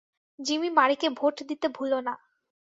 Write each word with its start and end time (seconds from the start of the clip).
Jimmy 0.39 0.69
মারিকে 0.69 1.07
vote 1.09 1.35
দিতে 1.49 1.67
ভুলো 1.69 1.99
না। 2.01 2.13